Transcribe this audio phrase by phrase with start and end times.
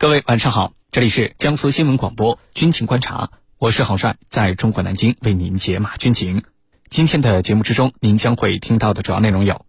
[0.00, 6.44] 各位晚上好，这里是江苏新闻广播军情观察，我是郝帅，在中国南京为您解码军情。
[6.88, 9.66] 今天的节目之中，您将会听到的主要内容有：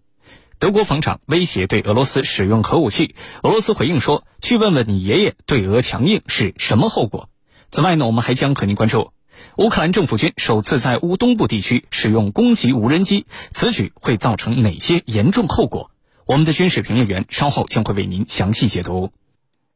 [0.59, 7.27] 德国防长威胁对俄罗斯使用核武器，俄罗斯回应说：“去问问你爷爷，对俄强硬是什么后果？”
[7.71, 9.13] 此外呢，我们还将和您关注
[9.57, 15.89] 乌克兰政府军首次在乌东部地区使用攻击无人机，此举会造成哪些严重后果？
[16.27, 19.11] 我们的军事评论员稍后将会为您详细解读。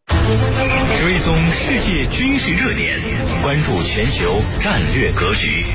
[0.07, 2.99] 追踪世界军事热点，
[3.41, 5.65] 关注全球战略格局。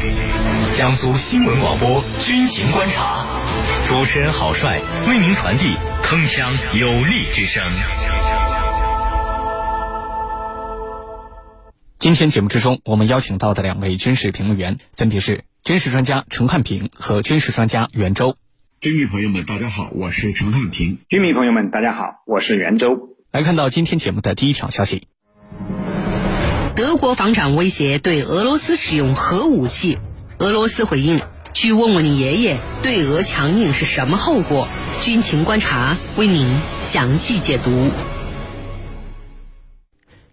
[0.76, 3.26] 江苏新闻广播军情观察，
[3.86, 7.62] 主持人郝帅为您传递铿锵有力之声。
[11.98, 18.36] 今天节目之中，我们邀请到的两位军事评论员分别是军事专家陈汉平和军事专家袁周。
[18.80, 20.98] 军迷朋友们，大家好，我是陈汉平。
[21.08, 23.17] 军迷朋友们，大家好，我是袁周。
[23.30, 25.06] 来看到今天节目的第一条消息：
[26.74, 29.98] 德国防长威胁对俄罗斯使用核武器，
[30.38, 31.20] 俄罗斯回应
[31.52, 34.66] ：“去问问你爷爷，对俄强硬是什么后果？”
[35.04, 37.90] 军情观察为您详细解读。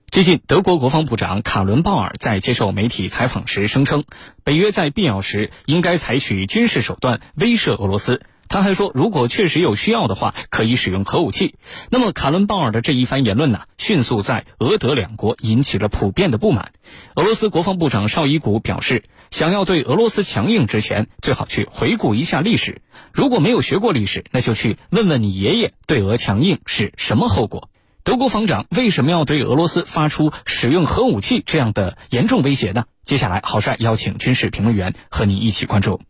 [0.09, 4.05] 最近，德国国防部长卡伦鲍尔在接受媒体采访时声称，
[4.45, 8.21] 北约在必要时应该采取军事手段威慑俄罗斯。
[8.47, 11.55] 他还说，如果确实有需要的话，可以使用核武器。
[11.89, 16.71] 那么，卡伦鲍尔的这一番言论呢，迅速在俄德两国引起了普遍的不满。
[17.15, 22.81] 俄罗斯国防部长绍伊古表示，想要对俄罗斯强硬之前，最好去回顾一下历史。
[23.11, 27.69] 如果没有学过历史，那就去问问你爷爷对俄强硬是什么后果。
[28.03, 32.85] 德国防长为什么要对俄罗斯发出使用核武器这样的严重威胁呢？
[33.01, 36.01] 接下来，郝帅邀请军事评论员和你一起关注。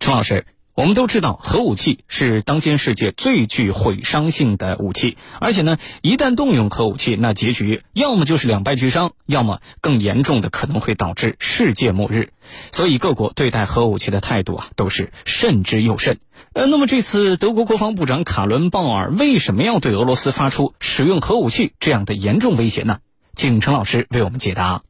[0.00, 0.44] 陈老师，
[0.76, 12.30] 我们都知道核武器是当今世界最具毁伤性的武器，而且呢，一旦动用核武器，那结局要么就是两败俱伤，要么更严重的可能会导致世界末日。
[12.72, 16.18] 所以各国对待核武器的态度啊，都是慎之又慎。
[16.52, 22.98] 呃，那么这次德国国防部长卡伦鲍尔为什么要对俄罗斯发出使用核武器这样的严重威胁呢？
[23.32, 24.82] 请陈老师为我们解答。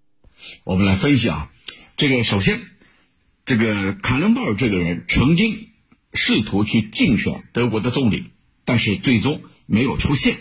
[0.65, 1.49] 我们来分析啊，
[1.97, 2.61] 这个首先，
[3.44, 5.69] 这个卡伦鲍尔这个人曾经
[6.16, 8.31] 试图去竞选德国的总理，
[8.65, 10.38] 但是最终没有出现。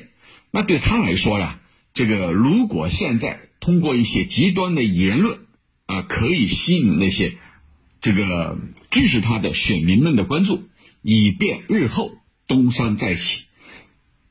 [0.49, 1.59] 那对他来说呀，
[1.93, 5.39] 这个如果现在通过一些极端的言论
[5.85, 7.37] 啊，可以吸引那些
[8.01, 8.57] 这个
[8.89, 10.67] 支持他的选民们的关注。
[11.07, 13.45] 以便日后东山再起，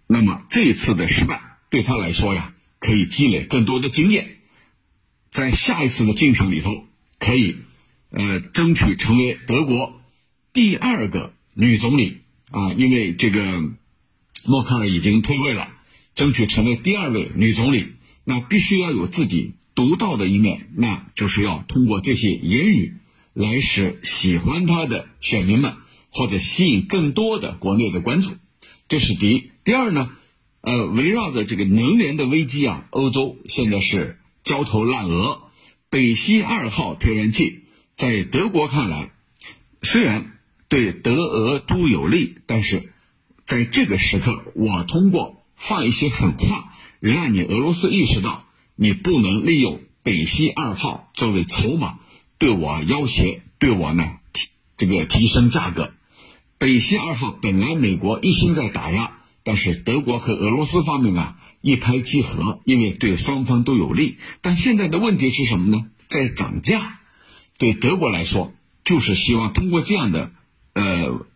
[0.08, 1.40] 那么这次的失败
[1.70, 4.38] 对他来说呀，可以积累更多的经验，
[5.30, 6.84] 在下一次的竞选里头，
[7.20, 7.58] 可以
[8.10, 10.00] 呃争取成为德国
[10.52, 12.18] 第二个女总理
[12.50, 13.42] 啊，因为这个
[14.46, 15.68] 默克尔已经退位了，
[16.14, 17.94] 争取成为第二位女总理，
[18.24, 22.94] 那必须要有自己独到的一面，那就是要通过这些言语
[23.32, 25.76] 来使喜欢他的选民们。
[26.16, 28.36] 或者吸引更多的国内的关注，
[28.86, 29.50] 这是第一。
[29.64, 30.12] 第二呢，
[30.60, 35.42] 呃，围绕着这个能源的危机啊，欧洲现在是焦头烂额。
[35.90, 39.10] 北溪二号天然气在德国看来，
[39.82, 40.33] 虽然
[40.74, 42.92] 对德俄都有利，但是
[43.44, 52.00] 在这个时刻，我通过放一些狠话，让你俄罗斯意识到，你不能利用北溪二号作为筹码，
[52.38, 55.92] 对我要挟，对我呢提这个提升价格。
[56.58, 64.18] 北溪二号本来美国一心在打压，但是德国和俄罗斯方面啊一拍即合，因为对双方都有利。
[64.42, 65.86] 但现在的问题是什么呢？
[66.08, 66.98] 在涨价，
[67.58, 68.52] 对德国来说，
[68.84, 70.32] 就是希望通过这样的
[70.74, 71.26] 呃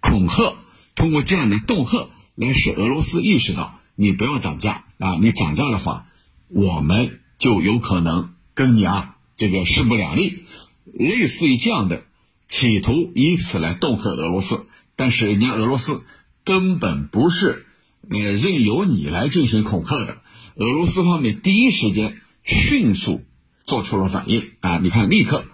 [0.00, 0.54] 恐吓，
[0.94, 5.16] 通过这样的恫吓，来使俄罗斯意识到你不要涨价啊！
[5.20, 6.06] 你涨价的话，
[6.48, 10.44] 我们就有可能跟你啊这个势不两立，
[10.84, 12.04] 类似于这样的。
[12.50, 16.06] 企图以此来恫吓俄罗斯，但是人家俄罗斯
[16.44, 17.66] 根本不是
[18.08, 20.22] 呃任由你来进行恐吓的。
[20.54, 23.22] 俄罗斯方面第一时间迅速
[23.66, 24.78] 做出了反应啊！
[24.82, 25.44] 你看，立刻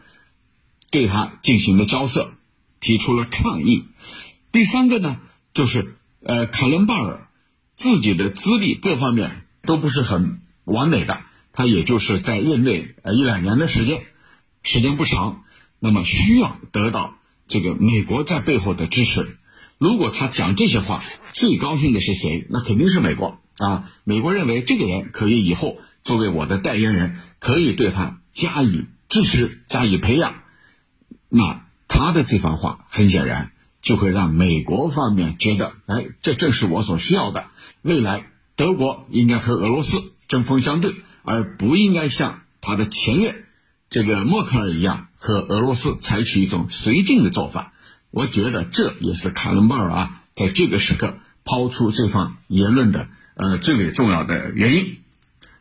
[0.92, 2.32] 对他进行了交涉，
[2.84, 3.86] 提出了抗议。
[4.52, 5.16] 第三个呢，
[5.54, 7.28] 就是呃卡伦鲍尔
[7.72, 11.20] 自己的资历各方面都不是很完美的，
[11.54, 14.02] 他也就是在任内呃一两年的时间，
[14.62, 15.44] 时间不长。
[15.80, 17.14] 那么需要得到
[17.46, 19.38] 这个美国在背后的支持。
[19.78, 21.02] 如果他讲这些话，
[21.32, 22.46] 最高兴的是谁？
[22.50, 23.90] 那肯定是美国啊！
[24.04, 30.34] 美国认为这个人可以以后作为我的代言人，可以对他加以支持、加以培养。
[31.28, 31.63] 那
[31.96, 37.44] 他的这番话很显然就会让美国方面觉得，哎，这正是我所需要的。
[37.82, 38.26] 未来
[38.56, 40.92] 德国应该和俄罗斯针锋相对，
[41.22, 43.44] 而不应该像他的前任
[43.90, 47.72] 这个默克尔一样和俄罗斯采取一种绥靖的做法。
[48.10, 51.14] 我觉得这也是卡伦鲍尔啊在这个时刻
[51.44, 53.06] 抛出这番言论的
[53.36, 54.96] 呃最为重要的原因。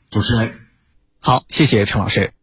[0.10, 0.62] 主持人，
[1.20, 2.34] 好，谢谢陈老师。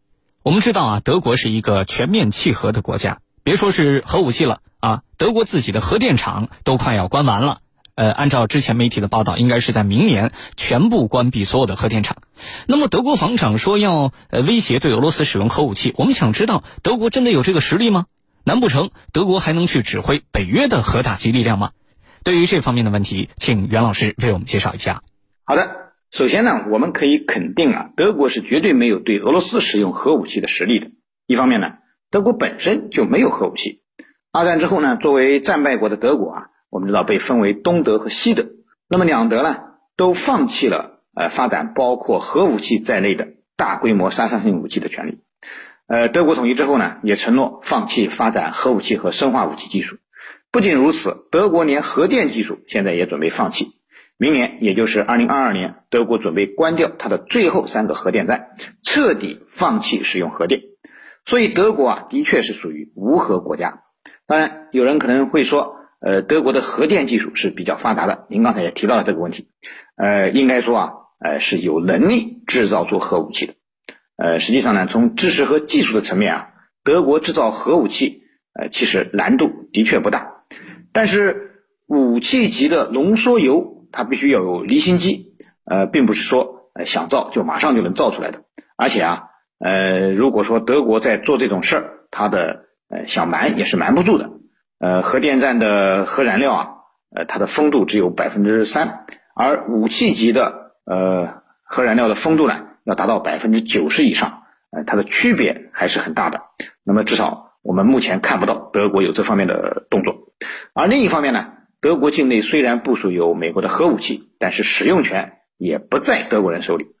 [0.43, 7.59] 我们知道啊，德国是一个全面契合的国家，别说是核武器了啊，德国自己的核电厂都快要关完了。
[7.95, 12.17] 呃，按照之前媒体的报道，应该是在明年全部关闭所有的核电厂。
[12.67, 18.05] 那么德国防长说要呃威胁对俄罗斯使用核武器，我们想知道德国真的有这个实力吗？
[18.43, 21.71] 难不成德国还能去指挥北约的核打击力量吗？
[22.23, 25.03] 对于这方面的问题，请袁老师为我们介绍一下。
[25.43, 25.77] 好的。
[26.11, 30.87] 首先呢，我们可以肯定啊，德国是绝对没有对俄罗斯使用核武器的实力的。
[31.25, 31.67] 一方面呢，
[32.11, 33.81] 德国本身就没有核武器。
[34.33, 38.47] 二战之后呢，作为战败国的德国啊，我们知道被分为东德和西德。
[38.89, 39.57] 那么两德呢，
[39.95, 45.19] 都放弃了呃发展包括核武器在内的大规模杀伤性武器的权利。
[45.87, 49.97] 呃，德国统一之后呢，也承诺放弃发展核武器和生化武器技术。
[50.51, 53.75] 不仅如此，德国连核电技术现在也准备放弃。
[54.17, 58.49] 明年，也就是二零二二年，德国准备关掉它的最后三个核电站，
[58.83, 60.61] 彻底放弃使用核电。
[61.25, 63.83] 所以，德国啊，的确是属于无核国家。
[64.27, 68.25] 当然，有人可能会说，呃，德国的核电技术是比较发达的。
[68.29, 69.49] 您刚才也提到了这个问题，
[69.95, 73.53] 呃，应该说啊，呃，是有能力制造出核武器的。
[74.17, 76.47] 呃，实际上呢，从知识和技术的层面啊，
[76.83, 78.23] 德国制造核武器，
[78.53, 80.43] 呃，其实难度的确不大。
[80.91, 83.79] 但是，武器级的浓缩铀。
[83.93, 85.35] 它必须要有离心机，
[85.65, 88.45] 呃，并不是说呃想造就马上就能造出来的。
[88.77, 89.23] 而且啊，
[89.63, 94.31] 呃，如果说德国在做这种事儿，它的呃想瞒也是瞒不住的。
[94.79, 96.67] 呃，核电站的核燃料啊，
[97.15, 99.05] 呃，它的风度只有百分之三，
[99.35, 106.41] 而武器级的呃核燃料的风度呢，要达到百分之九十以上，呃，它的区别还是很大的。
[106.83, 110.33] 那么至少我们目前看不到德国有这方面的动作。
[110.73, 111.53] 而另一方面呢？
[111.81, 116.95] 德国境内虽然部署有美国的核武器，但是使用权也不在德国人手里。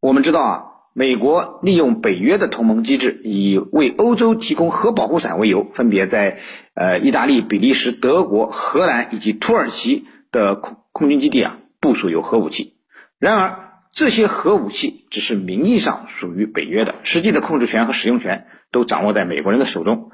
[0.00, 0.64] 我们知道啊，
[0.98, 6.38] 美国利用北约的同盟机制，以为欧洲提供核保护伞为由，分别在
[6.72, 12.78] 呃意大利、比利时、德国、荷兰以及土耳其的空空军基地啊部署有核武器。
[13.18, 20.12] 然而，这些核武器只是名义上属于北约的，实际的控制权和使用权都掌握在美国人的手中。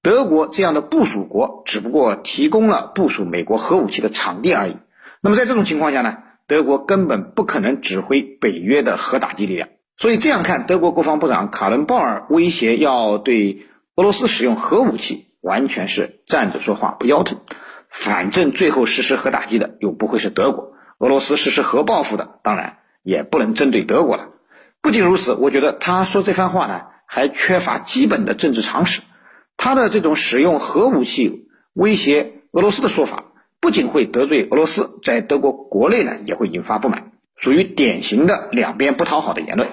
[0.00, 4.76] 德国这样的部署国只不过提供了部署美国核武器的场地而已。
[5.22, 9.70] 那么在这种情况下呢，德国根本不可能指挥北约的核打击力量。
[10.00, 13.66] 所以这样看，德国国防部长卡伦鲍尔威胁要对
[13.96, 17.40] 俄罗斯使用核武器，完全是站着说话不腰疼。
[17.90, 24.28] 反正最后实施核打击的又不会是德国，俄罗斯实施核报复的当然也不能针对德国了。
[24.80, 29.02] 不仅如此，我觉得他说这番话呢，还缺乏基本的政治常识。
[29.58, 33.24] 他的这种使用核武器威胁俄罗斯的说法，
[33.60, 39.68] 不仅会得罪俄罗斯，在德国国内呢也会引发不满，属于典型的两边不讨好的言论。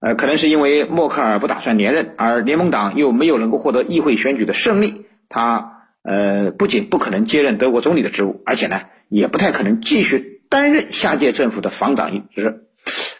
[0.00, 12.64] 呃，可能是因为默克尔不打算连任，而联盟党又没有能够获得议会选举的胜利，他呃不仅不可能接任德国总理的职务，而且呢也不太可能继续担任下届政府的防长一职。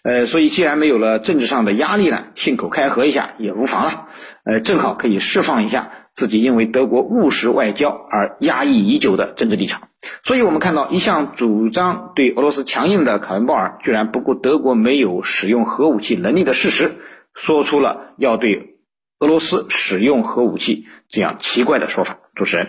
[0.03, 4.09] 呃，所以既然没有了政治上的压力呢，信口开河一下也无妨了。
[4.45, 9.89] 呃，正好可以释放一下自己因为德国务实外交而压抑已久的政治立场。
[10.25, 16.97] 所以我们看到，一向主张对俄罗斯强硬的卡伦鲍尔，居然不顾德国没有使用核武器能力的事实，
[17.35, 18.77] 说出了要对
[19.19, 22.19] 俄罗斯使用核武器这样奇怪的说法。
[22.35, 22.69] 主持人，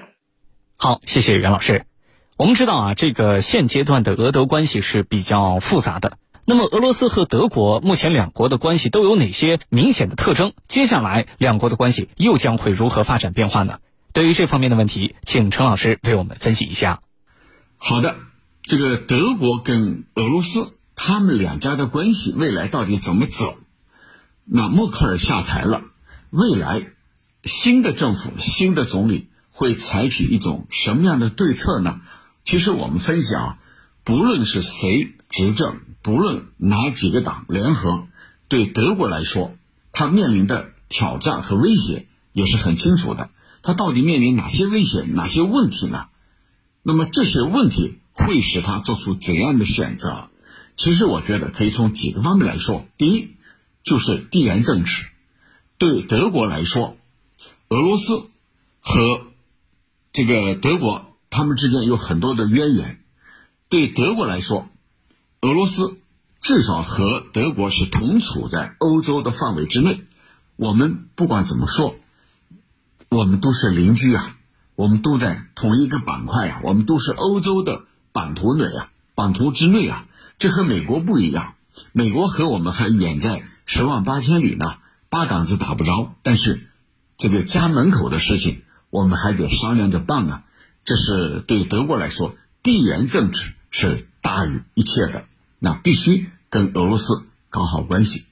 [0.75, 1.85] 好，谢谢袁老师。
[2.37, 6.13] 我们知道啊，这个现阶段的俄德关系是比较复杂的。
[6.45, 10.53] 那么，俄罗斯和德国目前两国的关系都有哪些明显的特征？
[10.67, 13.79] 接下来两国的关系又将会如何发展变化呢？
[14.11, 16.99] 对于这方面的问题，请陈老师为我们分析一下。
[17.77, 18.15] 好的，
[18.63, 23.57] 这个德国跟俄罗斯他们两家的关系未来到底怎么走？
[24.43, 25.83] 那默克尔下台了，
[26.31, 26.87] 未来
[27.43, 32.01] 新的政府、新的总理会采取一种什么样的对策呢？
[32.43, 33.59] 其实我们分析啊，
[34.03, 35.79] 不论是谁执政。
[36.03, 38.07] 不论哪几个党联合，
[38.47, 39.53] 对德国来说，
[39.91, 43.29] 他面临的挑战和威胁也是很清楚的。
[43.61, 46.07] 他到底面临哪些威胁、哪些问题呢？
[46.81, 50.29] 那么这些问题会使他做出怎样的选择？
[50.75, 52.87] 其实我觉得可以从几个方面来说。
[52.97, 53.35] 第一，
[53.83, 55.05] 就是地缘政治。
[55.77, 56.97] 对德国来说，
[57.67, 58.23] 俄罗斯
[58.79, 59.27] 和
[60.13, 63.00] 这个德国他们之间有很多的渊源。
[63.71, 64.67] 对德国来说，
[65.39, 65.97] 俄罗斯
[66.41, 70.01] 至少和德国是同处在欧洲的范围之内。
[70.57, 71.95] 我们不管怎么说，
[73.07, 74.35] 我们都是邻居啊，
[74.75, 80.05] 我们都在同一个板块啊，我们都是欧洲的版图内啊，版图之内啊。
[80.37, 81.53] 这和美国不一样，
[81.93, 86.13] 美国和我们还远在十万八千里呢，八竿子打不着。
[86.23, 86.67] 但是，
[87.15, 90.43] 这个家门口的事情，我们还得商量着办啊。
[90.83, 95.25] 这是对德国来说，地缘政治是大于一切的，
[95.57, 98.25] 那必须跟俄罗斯搞好关系。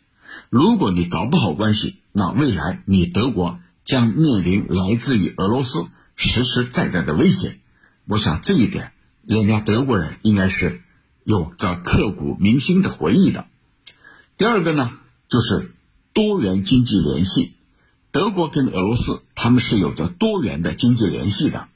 [0.50, 7.58] 如果你搞不好关系，那未来你德国将面临来自于俄罗斯实实在在的威胁。
[8.06, 8.92] 我想这一点，
[9.26, 10.82] 人家德国人应该是
[11.24, 13.46] 有着刻骨铭心的回忆的。
[14.38, 14.92] 第二个呢，
[15.28, 15.72] 就是
[16.14, 17.54] 多元经济联系，
[18.12, 21.68] 德国跟俄罗斯他们是有着多元的经济联系的。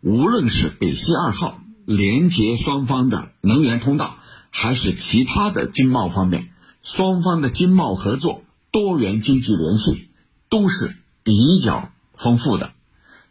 [0.00, 1.60] 无论是北溪二号
[1.96, 4.18] 连接双方的能源通道，
[4.50, 6.50] 还是其他的经贸方面，
[6.82, 10.08] 双方的经贸合作、多元经济联系
[10.48, 10.94] 都是
[11.24, 12.70] 比较丰富的。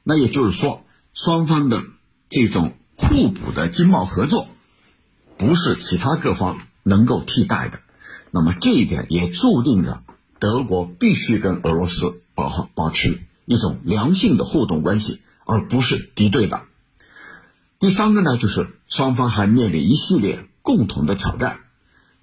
[0.04, 1.84] 那也就是说，双方的
[2.28, 4.50] 这种互补的经贸合作，
[5.38, 7.80] 不是其他各方能够替代的。
[8.32, 10.04] 那么这一点也注定着
[10.38, 15.22] 德国必须跟俄罗斯保好保持一种良性的互动关系。
[15.52, 16.62] 而不是敌对的。
[17.80, 21.62] 第三个呢，就是双方还面临一系列共同的挑战。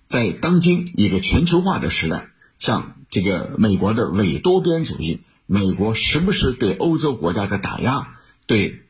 [0.05, 8.83] 在当今一个全球化的时代，像这个美国的伪多边主义，美国时不时对欧洲国家的打压，对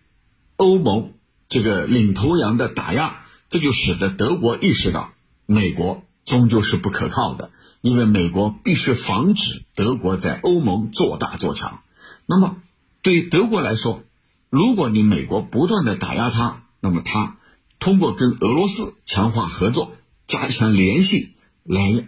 [0.57, 1.13] 欧盟
[1.49, 5.13] 这个领头羊的打压，这就使得德国意识到，
[5.47, 11.83] 美国终究是不可靠的，因为美国必须防止德国在欧盟做大做强。
[12.27, 12.57] 那么，
[13.03, 14.03] 对德国来说，
[14.51, 17.37] 如果你美国不断的打压他，那么他
[17.79, 19.93] 通过跟俄罗斯强化合作、
[20.27, 22.07] 加强联系来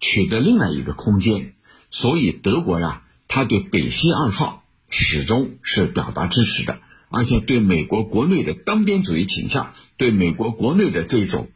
[0.00, 1.54] 取得另外一个空间。
[1.90, 6.78] 所以德国呀，他对北溪二号始终是表达支持的，
[7.10, 11.50] 而且对美国国内的单边主义倾向、对美国国内的这种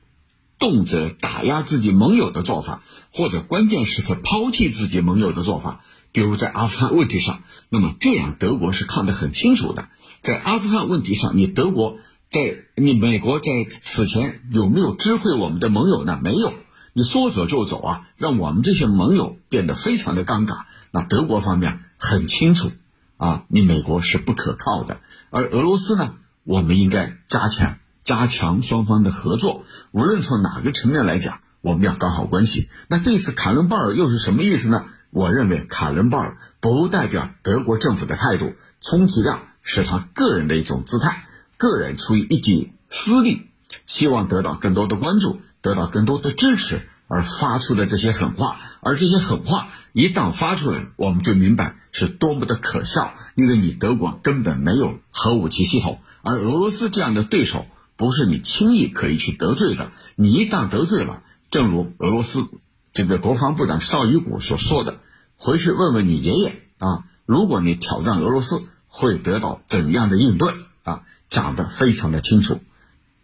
[0.58, 5.84] 动辄打压自己盟友的做法，或者关键时刻抛弃自己盟友的做法，
[6.16, 9.90] 比如在阿富汗问题上，那么这样德国是看得很清楚的。
[10.22, 16.18] 在阿富汗问题上，你德国在你美国在此前有没有知会我们的盟友呢？
[16.22, 16.54] 没有，
[16.94, 20.60] 你说走就走啊，让我们这些盟友变得非常的尴尬。
[20.90, 22.72] 那德国方面很清楚
[23.18, 25.00] 啊，你美国是不可靠的。
[25.28, 32.70] 而俄罗斯呢，我们应该加强加强双方的合作，无论从哪个层面来讲，我们要搞好关系。
[32.88, 34.86] 那这次卡伦鲍尔又是什么意思呢？
[35.16, 39.46] 我认为卡伦鲍尔不代表德国政府的态度，充其量。
[39.62, 41.24] 是他个人的一种姿态，
[41.56, 43.46] 个人出于一己私利，
[43.86, 62.46] 希望得到更多的关注，得到更多的支持而发出的这些狠话，而这些狠话一旦发出来，我们就明白是多么的可笑，因为你德国根本没有核武器系统，而俄罗斯这样的对手不是你轻易可以去得罪的，你一旦得罪了，正如俄罗斯
[62.92, 65.00] 这个国防部长绍伊古所说的，
[65.36, 68.70] 回去问问你爷爷啊，如果你挑战俄罗斯。
[68.98, 71.02] 会得到怎样的应对啊？
[71.28, 72.62] 讲得非常的清楚，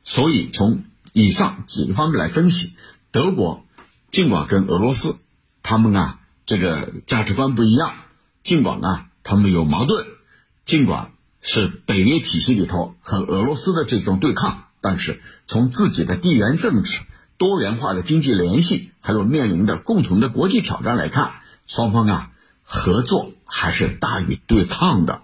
[0.02, 2.74] 所以从以上几个方面来分析，
[3.10, 3.64] 德国
[4.10, 5.16] 尽管跟俄罗斯
[5.62, 7.94] 他们啊这个价值观不一样，
[8.42, 10.04] 尽管啊他们有矛盾，
[10.62, 17.00] 尽管是北约体系里头和俄罗斯的这种对抗，但是从自己的地缘政治、
[17.38, 21.30] 多元化的经济联系，还有面临的共同的国际挑战来看，
[21.66, 22.30] 双方啊
[22.62, 25.22] 合作还是大于对抗的。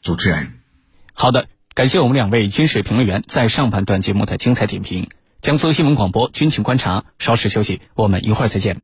[0.00, 0.58] 主持人，
[1.12, 5.10] 好的，感谢我们两位军事评论员在上半段节目的精彩点评。
[5.40, 8.80] 江苏新闻广播军情观察，稍事休息，我们一会儿再见。